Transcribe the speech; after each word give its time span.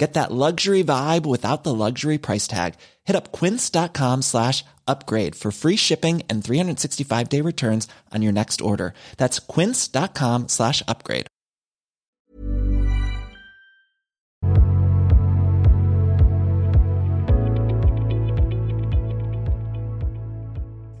Get 0.00 0.14
that 0.14 0.32
luxury 0.32 0.82
vibe 0.82 1.26
without 1.26 1.62
the 1.62 1.74
luxury 1.74 2.16
price 2.16 2.48
tag. 2.48 2.76
Hit 3.04 3.14
up 3.14 3.32
quince.com 3.32 4.22
slash 4.22 4.64
upgrade 4.88 5.34
for 5.36 5.52
free 5.52 5.76
shipping 5.76 6.22
and 6.30 6.42
365 6.42 7.28
day 7.28 7.42
returns 7.42 7.86
on 8.10 8.22
your 8.22 8.32
next 8.32 8.62
order. 8.62 8.94
That's 9.18 9.38
quince.com 9.38 10.48
slash 10.48 10.82
upgrade. 10.88 11.26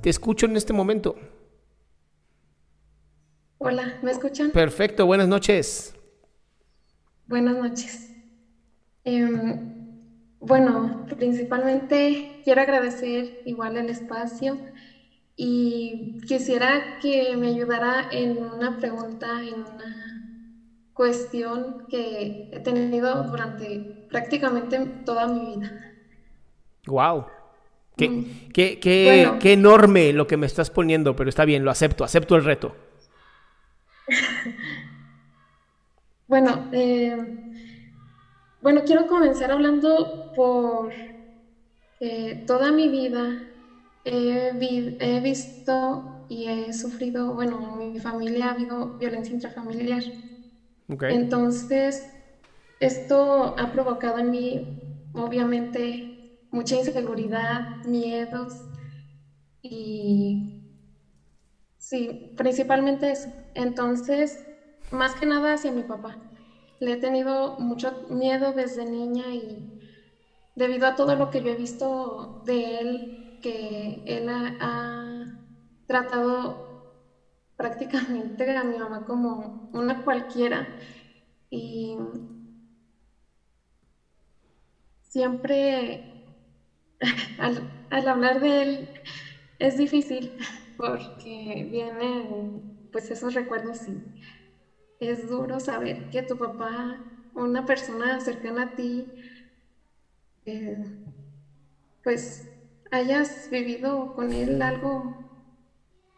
Te 0.02 0.10
escucho 0.10 0.46
en 0.46 0.56
este 0.56 0.74
momento. 0.74 1.16
Hola, 3.58 3.98
¿me 4.02 4.10
escuchan? 4.10 4.50
Perfecto, 4.50 5.06
buenas 5.06 5.28
noches. 5.28 5.94
Buenas 7.26 7.56
noches. 7.56 8.09
Em, 9.12 9.28
bueno, 10.40 11.06
principalmente 11.18 12.40
quiero 12.44 12.60
agradecer 12.62 13.42
igual 13.44 13.76
el 13.76 13.88
espacio 13.90 14.58
y 15.36 16.18
quisiera 16.26 16.98
que 17.02 17.36
me 17.36 17.48
ayudara 17.48 18.08
en 18.12 18.38
una 18.38 18.78
pregunta, 18.78 19.42
en 19.42 19.60
una 19.74 19.92
cuestión 20.92 21.86
que 21.88 22.50
he 22.52 22.60
tenido 22.60 23.24
durante 23.24 24.06
prácticamente 24.10 24.78
toda 25.04 25.26
mi 25.26 25.40
vida. 25.56 25.70
Wow. 26.86 27.26
Qué, 27.96 28.08
Mm. 28.08 28.24
qué- 28.52 28.80
qué- 28.80 29.04
Bueno. 29.04 29.38
qué 29.40 29.52
enorme 29.52 30.12
lo 30.12 30.26
que 30.26 30.36
me 30.36 30.46
estás 30.46 30.70
poniendo, 30.70 31.16
pero 31.16 31.28
está 31.30 31.44
bien, 31.44 31.64
lo 31.64 31.70
acepto, 31.70 32.04
acepto 32.04 32.36
el 32.36 32.44
reto. 32.44 32.74
Bueno, 36.26 36.68
eh, 36.72 37.16
bueno, 38.60 38.84
quiero 38.84 39.06
comenzar 39.06 39.50
hablando 39.50 40.18
por 40.34 40.92
eh, 42.00 42.42
toda 42.46 42.72
mi 42.72 42.88
vida 42.88 43.36
he, 44.04 44.52
vi- 44.54 44.96
he 44.98 45.20
visto 45.20 46.06
y 46.28 46.48
he 46.48 46.72
sufrido, 46.72 47.32
bueno, 47.34 47.60
en 47.62 47.78
mi 47.92 47.98
familia 48.00 48.48
ha 48.48 48.50
habido 48.52 48.94
violencia 48.98 49.34
intrafamiliar. 49.34 50.02
Ok. 50.88 51.04
Entonces, 51.08 52.08
esto 52.80 53.54
ha 53.58 53.72
provocado 53.72 54.18
en 54.18 54.30
mí, 54.30 54.60
obviamente, 55.12 56.12
mucha 56.50 56.76
inseguridad, 56.76 57.62
miedos 57.84 58.68
y 59.62 60.38
sí, 61.78 62.20
principalmente 62.36 63.10
eso. 63.10 63.32
Entonces, 63.54 64.44
más 64.90 65.14
que 65.14 65.26
nada 65.26 65.54
hacia 65.54 65.72
mi 65.72 65.82
papá. 65.84 66.20
Le 66.80 66.92
he 66.92 66.96
tenido 66.96 67.54
mucho 67.58 68.00
miedo 68.08 68.52
desde 68.52 68.84
niña 68.86 69.34
y 69.34 69.68
debido 70.54 70.86
a 70.86 70.94
todo 70.96 71.14
lo 71.16 71.30
que 71.30 71.42
yo 71.42 71.50
he 71.50 71.56
visto 71.56 72.34
de 72.44 72.80
él, 72.80 73.14
que 73.40 74.02
él 74.06 74.28
ha, 74.28 75.36
tratado 75.86 76.62
prácticamente 77.56 78.56
a 78.56 78.64
mi 78.64 78.78
mamá 78.78 79.04
como 79.04 79.58
una 79.72 80.02
cualquiera 80.04 80.72
y 81.50 81.96
siempre 85.02 86.04
al, 87.38 87.68
al 87.90 88.08
hablar 88.08 88.40
de 88.40 88.62
él 88.62 88.90
es 89.58 89.76
difícil 89.76 90.32
porque 90.76 91.66
vienen 91.68 92.64
pues 92.92 93.10
esos 93.10 93.34
recuerdos 93.34 93.86
y 93.88 94.02
es 95.00 95.28
duro 95.28 95.58
saber 95.60 96.10
que 96.10 96.22
tu 96.22 96.36
papá, 96.36 96.98
una 97.34 97.64
persona 97.64 98.20
cercana 98.20 98.64
a 98.64 98.76
ti, 98.76 99.06
eh, 100.46 100.76
pues 102.04 102.48
hayas 102.90 103.48
vivido 103.50 104.14
con 104.14 104.32
él 104.32 104.60
algo 104.60 105.16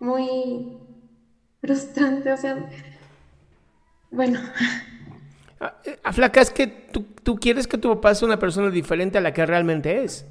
muy 0.01 0.79
frustrante, 1.61 2.33
o 2.33 2.37
sea, 2.37 2.69
bueno, 4.11 4.41
Ah, 5.61 5.77
eh, 5.85 5.97
ah, 6.03 6.11
es 6.41 6.51
que 6.51 6.67
tú, 6.67 7.05
tú 7.23 7.37
quieres 7.37 7.69
que 7.69 7.79
tu 7.79 7.89
papá 7.95 8.17
sea 8.17 8.27
una 8.27 8.39
persona 8.41 8.69
diferente 8.69 9.17
a 9.19 9.21
la 9.21 9.33
que 9.33 9.47
realmente 9.47 10.03
es. 10.03 10.27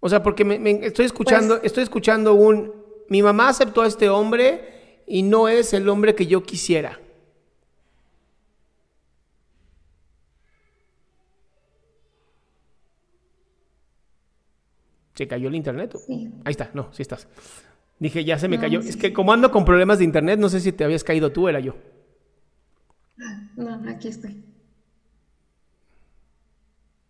O 0.00 0.08
sea, 0.08 0.24
porque 0.24 0.44
me, 0.44 0.58
me- 0.58 0.84
estoy 0.84 1.06
escuchando, 1.06 1.54
Pues- 1.54 1.66
estoy 1.66 1.84
escuchando 1.84 2.34
un. 2.34 2.72
Mi 3.08 3.22
mamá 3.22 3.48
aceptó 3.50 3.82
a 3.82 3.86
este 3.86 4.08
hombre 4.08 4.77
y 5.08 5.22
no 5.22 5.48
es 5.48 5.72
el 5.72 5.88
hombre 5.88 6.14
que 6.14 6.26
yo 6.26 6.42
quisiera. 6.42 7.00
Se 15.14 15.26
cayó 15.26 15.48
el 15.48 15.56
internet. 15.56 15.96
Ahí 16.44 16.52
está, 16.52 16.70
no, 16.74 16.92
sí 16.92 17.02
estás. 17.02 17.26
Dije, 17.98 18.24
ya 18.24 18.38
se 18.38 18.46
me 18.46 18.60
cayó. 18.60 18.78
Es 18.78 18.96
que 18.96 19.12
como 19.12 19.32
ando 19.32 19.50
con 19.50 19.64
problemas 19.64 19.98
de 19.98 20.04
internet, 20.04 20.38
no 20.38 20.48
sé 20.48 20.60
si 20.60 20.70
te 20.70 20.84
habías 20.84 21.02
caído 21.02 21.32
tú, 21.32 21.48
era 21.48 21.58
yo. 21.58 21.74
no, 23.56 23.82
aquí 23.88 24.08
estoy. 24.08 24.44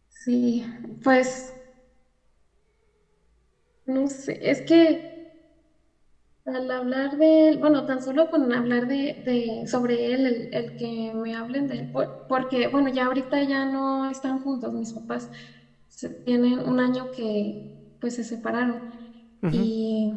Sí, 0.09 0.65
pues, 1.03 1.55
no 3.87 4.07
sé, 4.09 4.39
es 4.43 4.63
que 4.63 5.08
al 6.55 6.71
hablar 6.71 7.17
de 7.17 7.49
él, 7.49 7.59
bueno, 7.59 7.85
tan 7.85 8.03
solo 8.03 8.29
con 8.31 8.53
hablar 8.53 8.87
de, 8.87 9.17
de- 9.19 9.63
sobre 9.67 10.13
él, 10.15 10.27
el, 10.27 10.49
el 10.53 10.75
que 10.75 11.13
me 11.15 11.35
hablen 11.37 11.67
de 11.69 11.79
él, 11.81 11.89
por- 11.89 12.13
porque, 12.27 12.69
bueno, 12.69 12.89
ya 12.91 13.07
ahorita 13.07 13.43
ya 13.45 13.67
no 13.67 14.09
están 14.11 14.41
juntos, 14.43 14.73
mis 14.73 14.93
papás 14.93 15.31
tienen 16.25 16.61
un 16.61 16.81
año 16.81 17.11
que, 17.11 17.61
pues, 18.00 18.15
se 18.15 18.25
separaron. 18.25 18.87
Y, 19.50 20.12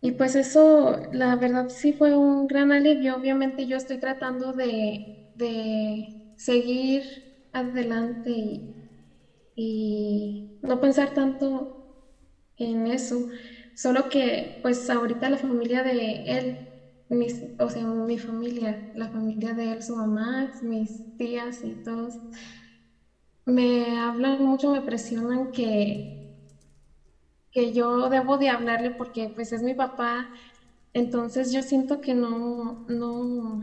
y 0.00 0.12
pues 0.12 0.34
eso, 0.34 0.98
la 1.10 1.36
verdad 1.36 1.66
sí 1.68 1.92
fue 1.92 2.16
un 2.16 2.46
gran 2.46 2.72
alivio, 2.72 3.16
obviamente 3.16 3.66
yo 3.66 3.76
estoy 3.76 3.98
tratando 3.98 4.52
de, 4.54 5.04
de 5.34 6.14
seguir 6.36 7.04
adelante 7.52 8.30
y, 8.30 8.64
y 9.56 10.46
no 10.62 10.80
pensar 10.80 11.12
tanto 11.14 11.72
en 12.64 12.86
eso. 12.86 13.26
Solo 13.74 14.08
que, 14.08 14.56
pues, 14.62 14.88
ahorita 14.90 15.28
la 15.30 15.38
familia 15.38 15.82
de 15.82 16.22
él, 16.26 16.62
mis, 17.08 17.44
o 17.58 17.68
sea, 17.70 17.86
mi 17.86 18.18
familia, 18.18 18.84
la 18.92 19.10
familia 19.10 19.54
de 19.54 19.72
él, 19.72 19.82
su 19.82 19.96
mamá, 19.96 20.50
mis 20.62 21.04
tías 21.16 21.64
y 21.64 21.76
todos, 21.76 22.20
me 23.44 23.98
hablan 24.00 24.42
mucho, 24.42 24.70
me 24.70 24.80
presionan 24.82 25.50
que, 25.52 26.06
que 27.50 27.72
yo 27.72 28.08
debo 28.08 28.38
de 28.38 28.48
hablarle 28.48 28.90
porque, 28.90 29.30
pues, 29.34 29.52
es 29.52 29.62
mi 29.62 29.74
papá. 29.74 30.30
Entonces 30.94 31.52
yo 31.52 31.62
siento 31.62 32.00
que 32.00 32.14
no, 32.14 32.82
no, 32.88 33.60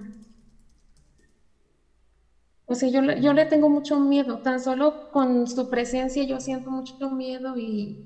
O 2.66 2.76
sea, 2.76 2.90
yo, 2.90 3.02
yo 3.16 3.34
le 3.34 3.46
tengo 3.46 3.70
mucho 3.70 4.00
miedo, 4.00 4.40
tan 4.40 4.60
solo 4.60 5.00
con 5.10 5.48
su 5.48 5.70
presencia 5.70 6.24
yo 6.26 6.40
siento 6.40 6.70
mucho 6.70 6.94
miedo 7.12 7.58
y 7.58 7.98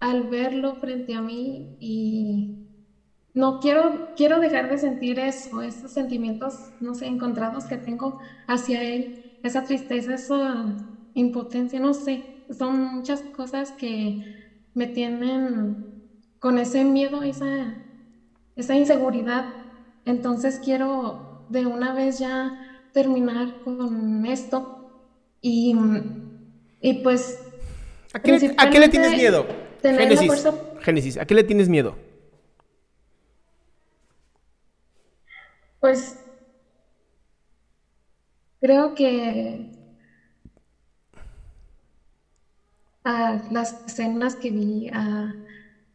al 0.00 0.24
verlo 0.24 0.76
frente 0.76 1.14
a 1.14 1.20
mí 1.20 1.76
y 1.80 2.58
no 3.34 3.60
quiero, 3.60 4.14
quiero 4.16 4.40
dejar 4.40 4.68
de 4.68 4.78
sentir 4.78 5.18
eso, 5.18 5.62
esos 5.62 5.92
sentimientos, 5.92 6.70
no 6.80 6.94
sé, 6.94 7.06
encontrados 7.06 7.66
que 7.66 7.76
tengo 7.76 8.18
hacia 8.46 8.82
él, 8.82 9.38
esa 9.42 9.64
tristeza, 9.64 10.14
esa 10.14 10.76
impotencia, 11.14 11.78
no 11.78 11.94
sé, 11.94 12.24
son 12.56 12.96
muchas 12.96 13.22
cosas 13.22 13.72
que 13.72 14.24
me 14.74 14.86
tienen 14.86 15.86
con 16.38 16.58
ese 16.58 16.84
miedo, 16.84 17.22
esa, 17.22 17.74
esa 18.56 18.74
inseguridad. 18.74 19.44
Entonces 20.04 20.60
quiero 20.64 21.46
de 21.48 21.66
una 21.66 21.92
vez 21.92 22.18
ya 22.18 22.82
terminar 22.92 23.62
con 23.64 24.24
esto 24.26 24.90
y, 25.40 25.76
y 26.80 26.94
pues... 27.02 27.40
¿A 28.14 28.20
qué, 28.20 28.32
le, 28.32 28.88
tienes 28.88 29.12
miedo? 29.12 29.46
Génesis, 29.82 30.48
Génesis, 30.80 31.16
¿a 31.18 31.26
qué 31.26 31.34
le 31.34 31.44
tienes 31.44 31.68
miedo? 31.68 31.96
Pues 35.80 36.18
creo 38.60 38.94
que 38.94 39.70
a 43.04 43.40
las 43.50 43.86
escenas 43.86 44.36
que 44.36 44.50
vi, 44.50 44.90
a... 44.92 45.34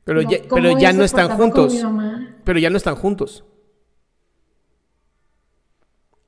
Pero 0.05 0.21
ya, 0.21 0.37
pero 0.49 0.77
ya 0.77 0.93
no 0.93 1.03
están 1.03 1.29
juntos. 1.37 1.85
Pero 2.43 2.59
ya 2.59 2.69
no 2.69 2.77
están 2.77 2.95
juntos. 2.95 3.45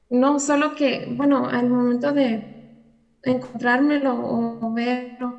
No, 0.10 0.40
solo 0.40 0.76
que, 0.76 1.08
bueno, 1.12 1.48
al 1.50 1.70
momento 1.70 2.12
de 2.14 2.56
encontrármelo 3.24 4.14
o 4.14 4.74
verlo, 4.74 5.38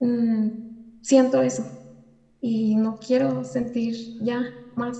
mm, 0.00 0.73
siento 1.04 1.42
eso. 1.42 1.64
Y 2.40 2.76
no 2.76 2.98
quiero 2.98 3.44
sentir 3.44 3.94
ya 4.20 4.42
más. 4.76 4.98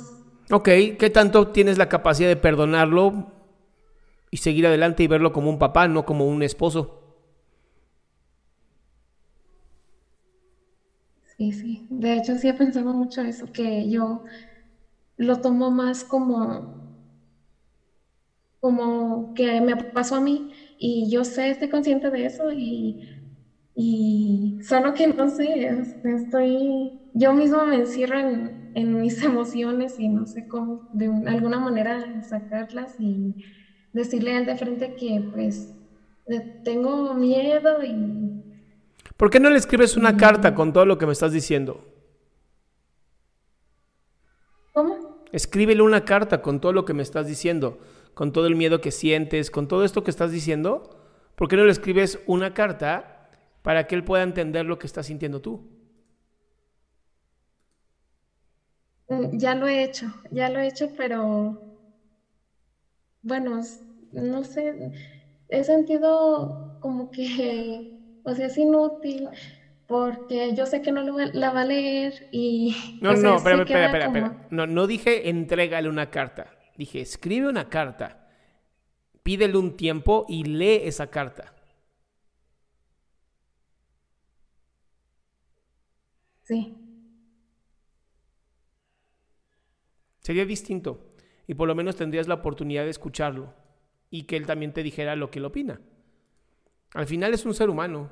Ok, 0.51 0.69
¿qué 0.99 1.11
tanto 1.13 1.49
tienes 1.49 1.79
la 1.79 1.89
capacidad 1.89 2.29
de 2.29 2.37
perdonarlo 2.37 3.13
y 4.31 4.39
seguir 4.39 4.67
adelante 4.67 5.03
y 5.03 5.07
verlo 5.07 5.33
como 5.33 5.51
un 5.51 5.59
papá, 5.59 5.89
no 5.89 6.05
como 6.05 6.27
un 6.27 6.43
esposo? 6.43 7.01
Sí, 11.37 11.53
sí. 11.53 11.87
De 11.91 12.15
hecho, 12.17 12.37
sí 12.37 12.49
he 12.49 12.55
pensado 12.55 12.93
mucho 12.95 13.21
eso, 13.23 13.47
que 13.53 13.89
yo 13.91 14.25
lo 15.19 15.41
tomo 15.41 15.71
más 15.71 16.05
como 16.05 16.75
como 18.61 19.35
que 19.35 19.61
me 19.61 19.77
pasó 19.77 20.17
a 20.17 20.21
mí 20.21 20.53
y 20.79 21.11
yo 21.11 21.25
sé, 21.25 21.51
estoy 21.51 21.69
consciente 21.69 22.11
de 22.11 22.27
eso 22.27 22.51
y, 22.53 23.14
y 23.75 24.59
solo 24.63 24.95
que 24.95 25.07
no 25.09 25.29
sé, 25.29 25.69
estoy, 26.05 27.01
yo 27.13 27.33
mismo 27.33 27.65
me 27.67 27.77
encierro 27.77 28.19
en, 28.19 28.73
en 28.75 29.01
mis 29.01 29.23
emociones 29.25 29.99
y 29.99 30.09
no 30.09 30.27
sé 30.27 30.47
cómo, 30.47 30.89
de 30.93 31.07
alguna 31.27 31.59
manera 31.59 32.23
sacarlas 32.23 32.97
y 32.99 33.35
decirle 33.93 34.37
al 34.37 34.47
de 34.47 34.57
frente 34.57 34.95
que 34.97 35.29
pues 35.33 35.75
tengo 36.65 37.15
miedo 37.15 37.83
y... 37.83 38.43
¿Por 39.17 39.31
qué 39.31 39.39
no 39.39 39.51
le 39.51 39.59
escribes 39.59 39.97
una 39.97 40.17
carta 40.17 40.55
con 40.55 40.73
todo 40.73 40.85
lo 40.87 40.99
que 40.99 41.07
me 41.07 41.13
estás 41.13 41.33
diciendo? 41.33 41.85
¿Cómo? 44.73 45.25
Escríbele 45.31 45.83
una 45.83 46.05
carta 46.05 46.43
con 46.43 46.61
todo 46.61 46.73
lo 46.73 46.85
que 46.85 46.95
me 46.95 47.03
estás 47.03 47.27
diciendo 47.27 47.79
con 48.15 48.33
todo 48.33 48.47
el 48.47 48.57
miedo 48.57 48.81
que 48.81 48.93
sientes, 48.93 49.51
con 49.51 49.69
todo 49.69 49.85
esto 49.85 50.05
que 50.05 50.11
estás 50.11 50.31
diciendo, 50.31 50.89
¿por 51.35 51.49
qué 51.49 51.57
no 51.57 51.65
le 51.65 51.73
escribes 51.73 52.21
una 52.27 52.55
carta 52.55 53.14
para 53.65 53.89
que 53.89 53.97
él 53.97 54.05
pueda 54.05 54.23
entender 54.23 54.65
lo 54.65 54.79
que 54.79 54.87
estás 54.87 55.07
sintiendo 55.07 55.41
tú? 55.41 55.69
Mm, 59.09 59.39
ya 59.39 59.57
lo 59.57 59.67
he 59.67 59.83
hecho, 59.83 60.07
ya 60.31 60.49
lo 60.51 60.61
he 60.61 60.69
hecho, 60.69 60.91
pero 60.97 61.61
bueno, 63.23 63.61
no 64.13 64.45
sé, 64.45 64.93
he 65.49 65.65
sentido 65.65 66.79
como 66.79 67.11
que, 67.11 67.99
o 68.23 68.35
sea, 68.37 68.47
es 68.47 68.57
inútil 68.57 69.29
porque 69.89 70.55
yo 70.55 70.67
sé 70.67 70.83
que 70.83 70.93
no 70.93 71.03
la 71.03 71.51
va 71.51 71.63
a 71.63 71.65
leer 71.65 72.29
y... 72.31 72.77
No, 73.01 73.15
no, 73.15 73.39
espera, 73.39 73.63
espera, 73.63 73.87
espera, 73.87 74.07
espera. 74.07 74.47
No, 74.51 74.69
no 74.69 74.87
dije 74.87 75.29
entrégale 75.29 75.89
una 75.89 76.11
carta 76.11 76.55
dije, 76.77 77.01
escribe 77.01 77.49
una 77.49 77.69
carta, 77.69 78.29
pídele 79.23 79.57
un 79.57 79.77
tiempo 79.77 80.27
y 80.29 80.45
lee 80.45 80.81
esa 80.85 81.09
carta. 81.09 81.55
Sí. 86.45 86.77
Sería 90.21 90.45
distinto 90.45 91.15
y 91.47 91.55
por 91.55 91.69
lo 91.69 91.75
menos 91.75 91.97
tendrías 91.97 92.29
la 92.29 92.35
oportunidad 92.35 92.85
de 92.85 92.91
escucharlo 92.91 93.55
y 94.11 94.25
que 94.25 94.37
él 94.37 94.47
también 94.47 94.73
te 94.73 94.83
dijera 94.83 95.17
lo 95.17 95.31
que 95.31 95.39
él 95.39 95.45
opina. 95.45 95.81
Al 96.95 97.07
final 97.07 97.35
es 97.35 97.45
un 97.45 97.55
ser 97.55 97.69
humano. 97.69 98.11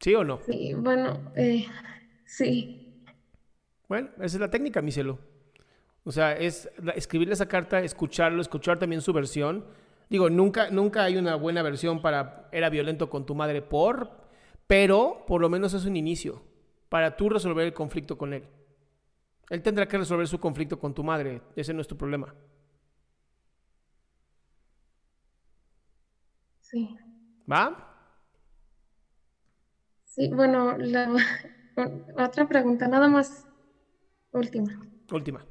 ¿Sí 0.00 0.14
o 0.14 0.24
no? 0.24 0.40
Sí, 0.46 0.74
bueno, 0.74 1.32
eh, 1.36 1.66
sí. 2.24 3.02
Bueno, 3.88 4.10
esa 4.18 4.36
es 4.36 4.40
la 4.40 4.50
técnica, 4.50 4.82
mi 4.82 4.92
cielo. 4.92 5.18
O 6.06 6.12
sea, 6.12 6.34
es 6.34 6.70
escribirle 6.94 7.34
esa 7.34 7.48
carta, 7.48 7.80
escucharlo, 7.80 8.40
escuchar 8.40 8.78
también 8.78 9.02
su 9.02 9.12
versión. 9.12 9.64
Digo, 10.08 10.30
nunca, 10.30 10.70
nunca 10.70 11.02
hay 11.02 11.16
una 11.16 11.34
buena 11.34 11.62
versión 11.62 12.00
para 12.00 12.48
era 12.52 12.70
violento 12.70 13.10
con 13.10 13.26
tu 13.26 13.34
madre 13.34 13.60
por, 13.60 14.12
pero 14.68 15.24
por 15.26 15.40
lo 15.40 15.48
menos 15.48 15.74
es 15.74 15.84
un 15.84 15.96
inicio 15.96 16.44
para 16.88 17.16
tú 17.16 17.28
resolver 17.28 17.66
el 17.66 17.74
conflicto 17.74 18.16
con 18.16 18.32
él. 18.34 18.44
Él 19.50 19.62
tendrá 19.62 19.88
que 19.88 19.98
resolver 19.98 20.28
su 20.28 20.38
conflicto 20.38 20.78
con 20.78 20.94
tu 20.94 21.02
madre, 21.02 21.42
ese 21.56 21.74
no 21.74 21.80
es 21.80 21.88
tu 21.88 21.96
problema. 21.96 22.32
Sí. 26.60 26.96
¿Va? 27.50 27.98
Sí, 30.04 30.30
bueno, 30.32 30.78
la 30.78 31.12
otra 32.16 32.46
pregunta, 32.46 32.86
nada 32.86 33.08
más. 33.08 33.44
Última. 34.30 34.80
Última. 35.10 35.44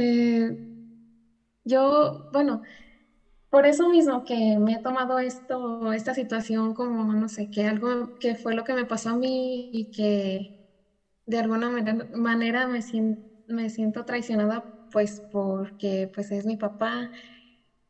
Eh, 0.00 0.56
yo, 1.64 2.24
bueno, 2.30 2.60
por 3.50 3.66
eso 3.66 3.88
mismo 3.90 4.24
que 4.24 4.58
me 4.60 4.74
he 4.74 4.80
tomado 4.80 5.18
esto, 5.20 5.92
esta 5.92 6.14
situación 6.14 6.74
como, 6.74 7.14
no 7.14 7.28
sé, 7.28 7.48
que 7.50 7.64
algo 7.66 8.12
que 8.20 8.36
fue 8.36 8.54
lo 8.54 8.64
que 8.64 8.74
me 8.74 8.86
pasó 8.86 9.10
a 9.10 9.16
mí 9.16 9.70
y 9.72 9.86
que 9.88 10.52
de 11.26 11.38
alguna 11.38 11.70
manera, 12.12 12.68
me, 12.68 12.82
siento, 12.82 13.22
me 13.46 13.70
siento 13.70 14.04
traicionada, 14.04 14.66
pues 14.90 15.22
porque 15.30 16.10
pues 16.14 16.30
es 16.32 16.46
mi 16.46 16.56
papá. 16.56 17.10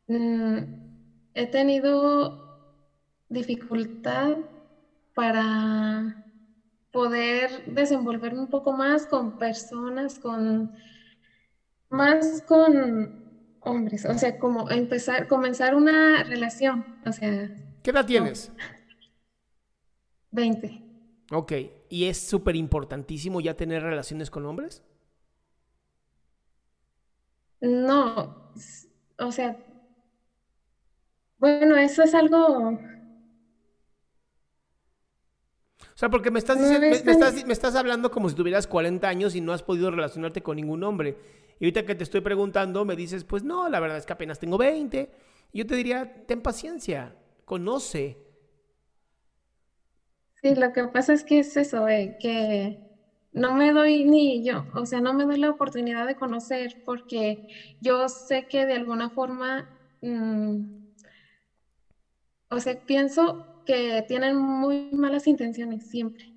Mm, 0.09 0.61
he 1.35 1.47
tenido 1.49 2.40
dificultad 3.29 4.37
para 5.14 6.19
poder 6.93 7.64
desenvolverme 7.67 8.40
un 8.40 8.50
poco 8.50 8.73
más 8.73 9.07
con 9.07 9.37
personas, 9.37 10.19
con 10.19 10.73
más 11.90 12.42
con 12.42 13.20
hombres, 13.61 14.06
o 14.06 14.14
sea, 14.14 14.38
como 14.38 14.70
empezar, 14.70 15.28
comenzar 15.28 15.75
una 15.75 16.23
relación, 16.23 17.00
o 17.04 17.12
sea. 17.12 17.50
¿Qué 17.82 17.90
edad 17.90 18.06
tienes? 18.06 18.52
20. 20.30 20.82
Ok, 21.32 21.52
¿y 21.88 22.06
es 22.06 22.18
súper 22.18 22.56
importantísimo 22.56 23.40
ya 23.40 23.56
tener 23.56 23.82
relaciones 23.82 24.30
con 24.30 24.47
hombres? 24.47 24.82
No, 27.61 28.52
o 29.18 29.32
sea, 29.32 29.59
bueno, 31.38 31.76
eso 31.76 32.02
es 32.02 32.14
algo 32.14 32.78
sea, 36.00 36.09
porque 36.09 36.30
me 36.30 36.38
estás, 36.38 36.59
diciendo, 36.59 36.80
me, 36.80 37.12
estás, 37.12 37.47
me 37.47 37.52
estás 37.52 37.76
hablando 37.76 38.11
como 38.11 38.30
si 38.30 38.35
tuvieras 38.35 38.66
40 38.66 39.07
años 39.07 39.35
y 39.35 39.42
no 39.42 39.52
has 39.52 39.62
podido 39.62 39.90
relacionarte 39.90 40.42
con 40.42 40.57
ningún 40.57 40.83
hombre. 40.83 41.19
Y 41.59 41.66
ahorita 41.66 41.85
que 41.85 41.95
te 41.95 42.04
estoy 42.04 42.23
preguntando, 42.23 42.87
me 42.87 42.97
dices, 42.97 43.25
pues 43.25 43.42
no, 43.42 43.69
la 43.69 43.80
verdad 43.80 43.99
es 43.99 44.07
que 44.07 44.14
apenas 44.14 44.38
tengo 44.38 44.57
20. 44.57 45.11
Y 45.52 45.59
yo 45.59 45.66
te 45.66 45.76
diría, 45.76 46.25
ten 46.26 46.40
paciencia, 46.40 47.14
conoce. 47.45 48.16
Sí, 50.40 50.54
lo 50.54 50.73
que 50.73 50.85
pasa 50.85 51.12
es 51.12 51.23
que 51.23 51.40
es 51.40 51.54
eso, 51.59 51.87
eh, 51.87 52.16
que 52.19 52.78
no 53.33 53.54
me 53.54 53.73
doy 53.73 54.07
ni 54.07 54.42
yo, 54.42 54.64
o 54.75 54.87
sea, 54.87 55.02
no 55.02 55.12
me 55.12 55.25
doy 55.25 55.38
la 55.38 55.50
oportunidad 55.50 56.07
de 56.07 56.16
conocer 56.16 56.83
porque 56.87 57.47
yo 57.83 58.09
sé 58.09 58.49
que 58.49 58.64
de 58.64 58.73
alguna 58.73 59.11
forma, 59.11 59.69
mm, 60.00 60.61
o 62.49 62.59
sea, 62.59 62.80
pienso 62.87 63.50
que 63.71 64.05
tienen 64.09 64.37
muy 64.37 64.91
malas 64.93 65.29
intenciones 65.29 65.87
siempre. 65.87 66.33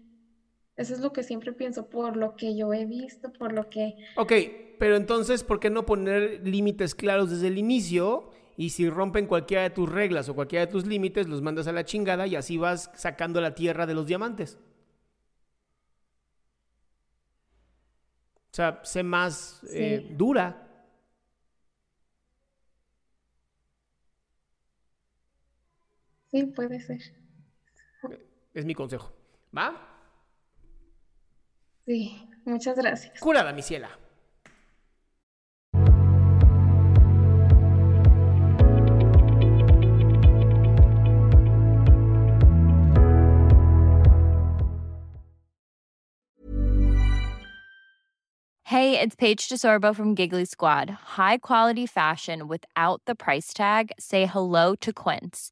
Eso 0.76 0.94
es 0.94 1.00
lo 1.00 1.12
que 1.14 1.24
siempre 1.24 1.52
pienso, 1.52 1.90
por 1.90 2.16
lo 2.16 2.36
que 2.36 2.56
yo 2.56 2.74
he 2.74 2.86
visto, 2.86 3.34
por 3.34 3.54
lo 3.54 3.70
que... 3.72 3.96
Ok, 4.18 4.34
pero 4.78 4.96
entonces, 4.96 5.44
¿por 5.44 5.60
qué 5.60 5.72
no 5.72 5.84
poner 5.84 6.48
límites 6.48 6.94
claros 6.94 7.32
desde 7.32 7.48
el 7.48 7.58
inicio? 7.58 8.30
Y 8.56 8.70
si 8.70 8.88
rompen 8.88 9.26
cualquiera 9.26 9.64
de 9.64 9.72
tus 9.72 9.92
reglas 9.92 10.30
o 10.30 10.36
cualquiera 10.36 10.68
de 10.68 10.72
tus 10.72 10.86
límites, 10.86 11.28
los 11.28 11.42
mandas 11.42 11.66
a 11.66 11.72
la 11.72 11.86
chingada 11.86 12.28
y 12.28 12.36
así 12.36 12.58
vas 12.58 12.92
sacando 12.94 13.42
la 13.42 13.56
tierra 13.56 13.88
de 13.88 13.96
los 13.96 14.06
diamantes. 14.06 14.60
O 18.52 18.56
sea, 18.56 18.80
sé 18.84 19.02
más 19.02 19.64
eh, 19.72 20.08
dura. 20.16 20.68
Sí, 26.30 26.44
puede 26.46 26.80
ser. 26.80 27.23
Es 28.54 28.66
mi 28.66 28.76
consejo. 28.76 29.12
¿Va? 29.56 29.74
Sí, 31.86 32.30
muchas 32.46 32.78
gracias. 32.78 33.20
Curada, 33.20 33.52
mi 33.52 33.62
ciela. 33.62 33.90
Hey, 48.66 49.00
it's 49.00 49.16
Paige 49.16 49.50
DeSorbo 49.50 49.96
from 49.96 50.16
Giggly 50.16 50.46
Squad. 50.46 50.90
High 50.90 51.38
quality 51.40 51.86
fashion 51.86 52.48
without 52.48 53.02
the 53.06 53.14
price 53.14 53.54
tag. 53.54 53.92
Say 54.00 54.26
hello 54.26 54.74
to 54.76 54.92
Quince. 54.92 55.52